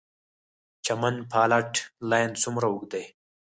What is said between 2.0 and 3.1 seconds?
لاین څومره اوږد دی؟